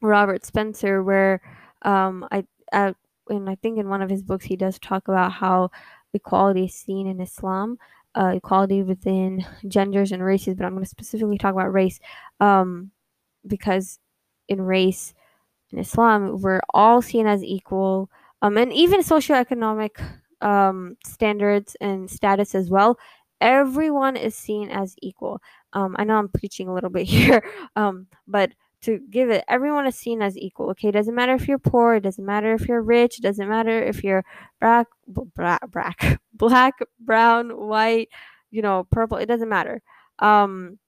[0.00, 1.40] robert spencer where
[1.82, 5.70] um i and i think in one of his books he does talk about how
[6.14, 7.78] equality is seen in islam
[8.14, 12.00] uh, equality within genders and races, but I'm going to specifically talk about race
[12.40, 12.90] um,
[13.46, 14.00] because
[14.48, 15.14] in race
[15.72, 18.10] in Islam, we're all seen as equal,
[18.42, 19.90] um, and even socioeconomic
[20.40, 22.98] um, standards and status as well.
[23.40, 25.40] Everyone is seen as equal.
[25.72, 27.42] Um, I know I'm preaching a little bit here,
[27.76, 30.70] um, but to give it, everyone is seen as equal.
[30.70, 33.48] Okay, it doesn't matter if you're poor, it doesn't matter if you're rich, it doesn't
[33.48, 34.24] matter if you're
[34.60, 38.08] black, black, black, black, brown, white,
[38.50, 39.18] you know, purple.
[39.18, 39.82] It doesn't matter.
[40.20, 40.78] Um,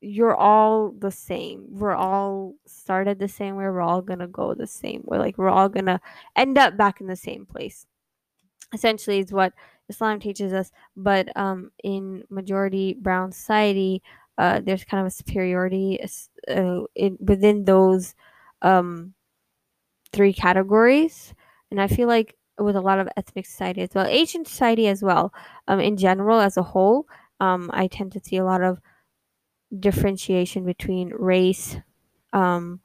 [0.00, 1.66] you're all the same.
[1.70, 3.64] We're all started the same way.
[3.64, 5.18] We're all gonna go the same way.
[5.18, 6.00] Like we're all gonna
[6.36, 7.86] end up back in the same place.
[8.72, 9.54] Essentially, is what
[9.88, 10.70] Islam teaches us.
[10.96, 14.02] But um, in majority brown society,
[14.38, 16.00] uh, there's kind of a superiority
[16.48, 18.14] uh, in, within those
[18.62, 19.14] um,
[20.12, 21.34] three categories.
[21.70, 25.02] And I feel like with a lot of ethnic society as well, Asian society as
[25.02, 25.32] well,
[25.68, 27.06] um, in general as a whole,
[27.40, 28.80] um, I tend to see a lot of
[29.78, 31.76] differentiation between race,
[32.32, 32.80] um,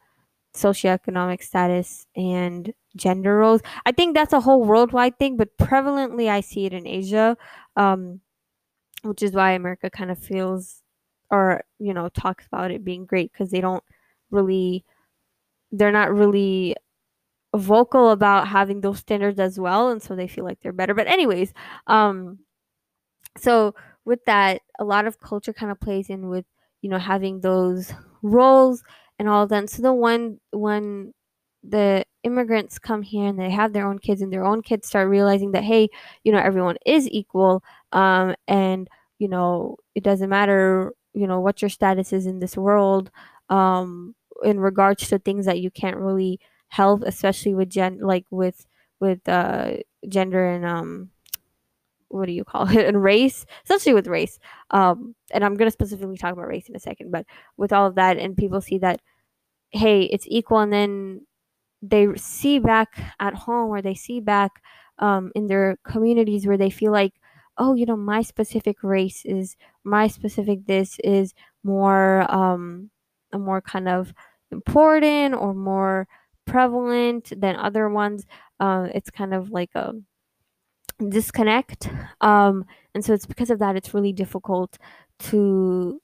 [0.56, 3.62] socioeconomic status, and gender roles.
[3.86, 7.38] I think that's a whole worldwide thing, but prevalently I see it in Asia,
[7.76, 8.22] um,
[9.04, 10.84] which is why America kind of feels
[11.32, 13.84] or you know talks about it being great because they don't
[14.32, 14.84] really
[15.72, 16.76] they're not really
[17.56, 21.08] vocal about having those standards as well and so they feel like they're better but
[21.08, 21.54] anyways
[21.88, 22.40] um
[23.38, 23.74] so
[24.06, 26.46] with that a lot of culture kind of plays in with
[26.82, 28.84] you know having those roles
[29.18, 31.14] and all that so the one one,
[31.64, 35.08] the immigrants come here and they have their own kids and their own kids start
[35.08, 35.90] realizing that hey
[36.24, 37.64] you know everyone is equal
[37.94, 38.90] um and
[39.20, 43.10] you know it doesn't matter you know what your status is in this world
[43.50, 46.40] um in regards to things that you can't really
[46.70, 48.66] help especially with gen like with
[49.00, 49.74] with uh
[50.08, 51.10] gender and um
[52.10, 52.86] what do you call it?
[52.88, 54.40] And race especially with race
[54.72, 57.26] um and i'm going to specifically talk about race in a second but
[57.58, 59.00] with all of that and people see that
[59.72, 61.22] hey it's equal and then
[61.82, 64.62] they see back at home or they see back
[65.00, 67.14] um, in their communities where they feel like
[67.58, 72.90] oh you know my specific race is my specific this is more um
[73.34, 74.14] more kind of
[74.52, 76.08] important or more
[76.46, 78.26] prevalent than other ones.
[78.60, 79.94] Uh, it's kind of like a
[81.10, 84.78] disconnect um and so it's because of that it's really difficult
[85.18, 86.02] to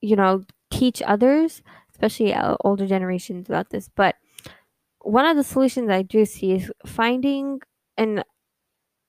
[0.00, 4.16] you know teach others especially uh, older generations about this but
[5.08, 7.60] one of the solutions i do see is finding
[7.96, 8.24] and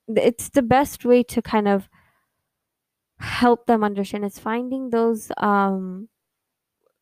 [0.09, 1.89] it's the best way to kind of
[3.19, 6.09] help them understand is finding those um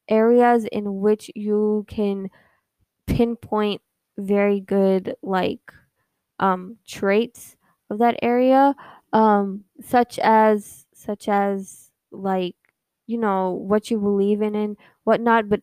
[0.10, 2.30] areas in which you can
[3.08, 3.82] pinpoint
[4.18, 5.62] very good like
[6.40, 7.58] um, traits
[7.90, 8.76] of that area,
[9.14, 12.56] um, such as such as like
[13.08, 15.62] you know what you believe in and whatnot, but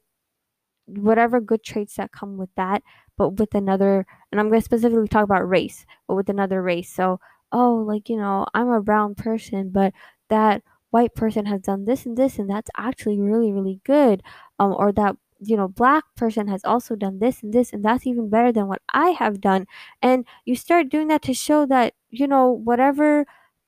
[0.86, 2.82] whatever good traits that come with that,
[3.16, 6.90] but with another, and I'm going to specifically talk about race, but with another race.
[6.92, 7.20] So,
[7.52, 9.92] oh, like you know, I'm a brown person, but
[10.30, 14.22] that white person has done this and this, and that's actually really really good,
[14.58, 18.06] um, or that you know, black person has also done this and this, and that's
[18.06, 19.66] even better than what I have done.
[20.00, 23.26] And you start doing that to show that, you know, whatever,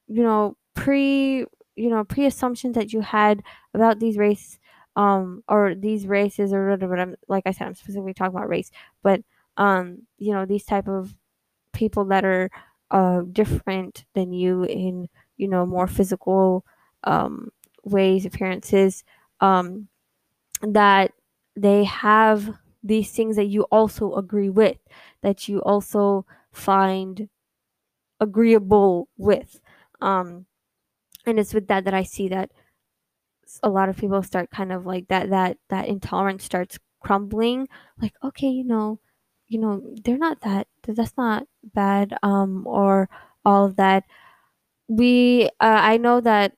[0.09, 1.45] you know, pre,
[1.75, 3.43] you know, pre assumptions that you had
[3.75, 4.59] about these races,
[4.97, 6.97] um, or these races or whatever.
[6.97, 8.71] I'm, like I said, I'm specifically talking about race,
[9.03, 9.21] but,
[9.57, 11.15] um, you know, these type of
[11.75, 12.51] people that are,
[12.91, 16.65] uh, different than you in, you know, more physical,
[17.05, 17.51] um,
[17.85, 19.05] ways, appearances,
[19.41, 19.89] um,
[20.63, 21.13] that
[21.57, 24.79] they have these things that you also agree with,
[25.23, 27.29] that you also find
[28.21, 29.61] agreeable with.
[30.01, 30.47] Um,
[31.27, 32.51] and it's with that that I see that
[33.63, 37.69] a lot of people start kind of like that that that intolerance starts crumbling.
[38.01, 38.99] Like, okay, you know,
[39.49, 43.09] you know, they're not that that's not bad, um, or
[43.45, 44.05] all of that.
[44.89, 46.53] We uh, I know that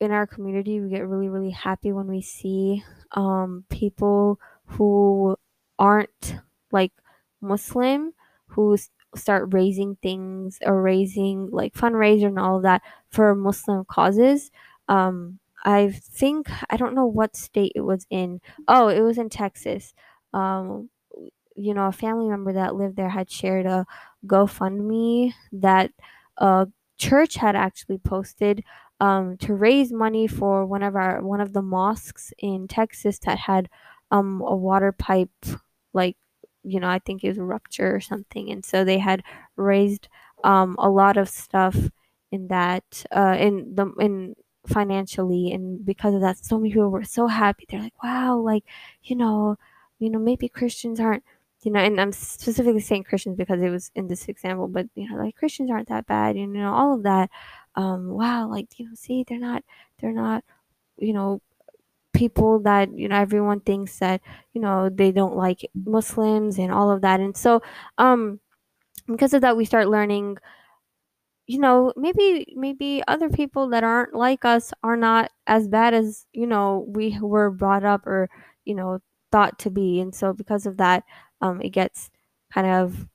[0.00, 5.36] in our community we get really, really happy when we see um, people who
[5.78, 6.36] aren't
[6.72, 6.92] like
[7.40, 8.12] Muslim
[8.48, 8.76] who
[9.16, 14.50] start raising things or raising like fundraiser and all of that for Muslim causes.
[14.88, 18.40] Um, I think I don't know what state it was in.
[18.68, 19.94] Oh, it was in Texas.
[20.32, 20.90] Um,
[21.58, 23.86] you know, a family member that lived there had shared a
[24.26, 25.90] GoFundMe that
[26.36, 28.64] a church had actually posted
[29.00, 33.38] um, to raise money for one of our one of the mosques in Texas that
[33.38, 33.68] had
[34.10, 35.30] um, a water pipe
[35.92, 36.16] like
[36.64, 39.22] you know I think it was rupture or something, and so they had
[39.56, 40.08] raised
[40.44, 41.76] um, a lot of stuff
[42.30, 44.34] in that uh, in the in
[44.66, 45.52] financially.
[45.52, 47.64] And because of that so many people were so happy.
[47.68, 48.64] They're like wow like
[49.02, 49.56] you know
[49.98, 51.24] you know maybe christians aren't
[51.62, 55.08] you know and i'm specifically saying christians because it was in this example but you
[55.08, 57.30] know like christians aren't that bad you know all of that
[57.78, 59.62] um, wow, like, you know, see, they're not,
[60.00, 60.42] they're not,
[60.98, 61.40] you know,
[62.12, 64.20] people that, you know, everyone thinks that,
[64.52, 67.20] you know, they don't like Muslims and all of that.
[67.20, 67.62] And so,
[67.98, 68.40] um,
[69.06, 70.38] because of that, we start learning,
[71.46, 76.26] you know, maybe, maybe other people that aren't like us are not as bad as,
[76.32, 78.28] you know, we were brought up or,
[78.64, 79.00] you know,
[79.32, 80.00] thought to be.
[80.00, 81.04] And so because of that,
[81.40, 82.10] um, it gets
[82.52, 83.06] kind of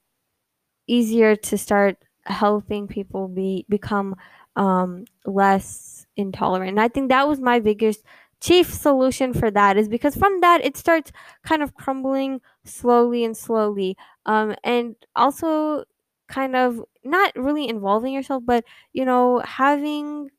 [0.88, 4.15] easier to start helping people be become
[4.55, 6.71] um, less intolerant.
[6.71, 8.03] And I think that was my biggest
[8.41, 11.11] chief solution for that is because from that it starts
[11.45, 13.95] kind of crumbling slowly and slowly
[14.26, 15.86] um, and also
[16.28, 20.30] kind of not really involving yourself but you know having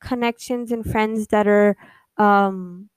[0.00, 1.76] connections and friends that are
[2.18, 2.88] um,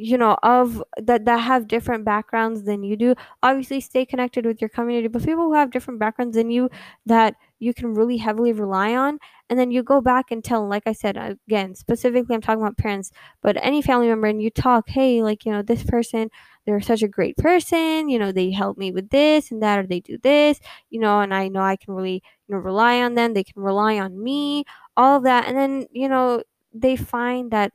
[0.00, 3.14] you know of that that have different backgrounds than you do.
[3.42, 6.70] Obviously stay connected with your community but people who have different backgrounds than you
[7.06, 10.82] that you can really heavily rely on and then you go back and tell like
[10.86, 13.10] i said again specifically i'm talking about parents
[13.42, 16.30] but any family member and you talk hey like you know this person
[16.66, 19.86] they're such a great person you know they help me with this and that or
[19.86, 23.14] they do this you know and i know i can really you know rely on
[23.14, 24.64] them they can rely on me
[24.96, 26.42] all of that and then you know
[26.72, 27.72] they find that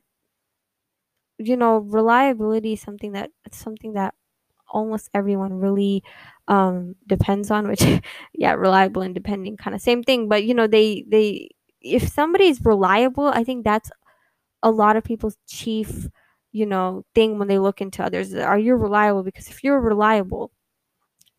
[1.38, 4.14] you know, reliability is something that it's something that
[4.68, 6.02] almost everyone really
[6.48, 7.82] um depends on which
[8.34, 11.48] yeah reliable and depending kind of same thing but you know they they
[11.80, 13.90] if somebody's reliable i think that's
[14.62, 16.08] a lot of people's chief
[16.52, 19.22] you know thing when they look into others are you reliable?
[19.22, 20.50] Because if you're reliable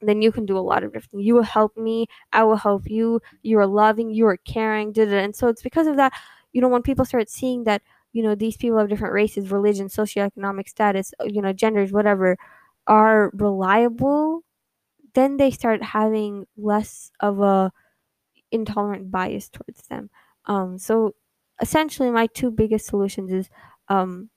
[0.01, 1.25] then you can do a lot of different things.
[1.25, 5.05] You will help me, I will help you, you are loving, you are caring, da,
[5.05, 5.17] da.
[5.17, 6.13] and so it's because of that,
[6.53, 7.81] you know, when people start seeing that,
[8.13, 12.37] you know, these people of different races, religion, socioeconomic status, uh, you know, genders, whatever,
[12.87, 14.43] are reliable,
[15.13, 17.71] then they start having less of a
[18.51, 20.09] intolerant bias towards them.
[20.45, 21.15] Um, so
[21.61, 23.49] essentially, my two biggest solutions is
[23.89, 24.29] um,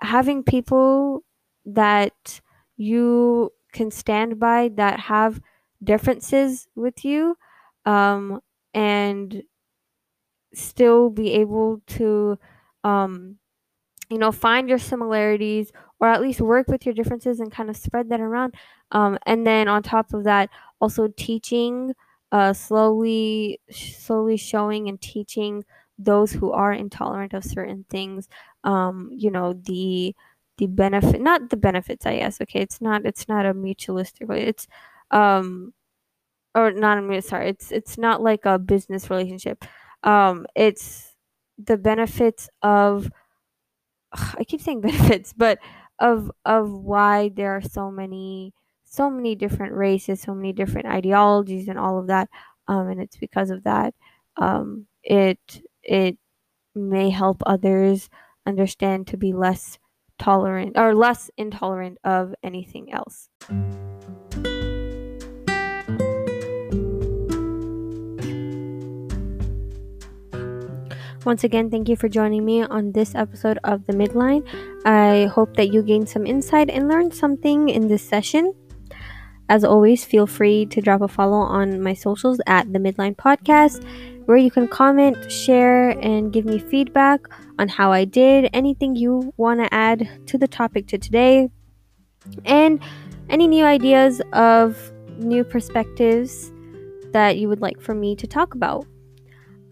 [0.00, 1.24] having people
[1.66, 2.40] that
[2.76, 5.40] you can stand by that have
[5.82, 7.36] differences with you
[7.84, 8.40] um,
[8.74, 9.42] and
[10.54, 12.38] still be able to
[12.86, 13.38] um,
[14.10, 17.76] you know find your similarities or at least work with your differences and kind of
[17.76, 18.54] spread that around.
[18.92, 21.94] Um, and then on top of that also teaching
[22.32, 25.64] uh, slowly slowly showing and teaching
[25.98, 28.28] those who are intolerant of certain things
[28.64, 30.14] um, you know the
[30.58, 34.66] the benefit not the benefits i guess okay it's not it's not a mutualistic it's
[35.10, 35.72] um
[36.54, 39.64] or not a sorry it's it's not like a business relationship.
[40.02, 41.15] Um it's
[41.58, 43.10] the benefits of
[44.12, 45.58] I keep saying benefits, but
[45.98, 48.52] of of why there are so many
[48.84, 52.28] so many different races, so many different ideologies, and all of that.
[52.68, 53.94] Um, and it's because of that.
[54.36, 56.18] Um, it it
[56.74, 58.08] may help others
[58.46, 59.78] understand to be less
[60.18, 63.28] tolerant or less intolerant of anything else.
[71.26, 74.46] Once again, thank you for joining me on this episode of The Midline.
[74.86, 78.54] I hope that you gained some insight and learned something in this session.
[79.48, 83.84] As always, feel free to drop a follow on my socials at The Midline Podcast,
[84.26, 87.22] where you can comment, share, and give me feedback
[87.58, 91.50] on how I did, anything you want to add to the topic to today,
[92.44, 92.78] and
[93.30, 96.52] any new ideas of new perspectives
[97.10, 98.86] that you would like for me to talk about.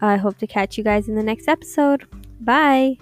[0.05, 2.07] I hope to catch you guys in the next episode.
[2.39, 2.97] Bye.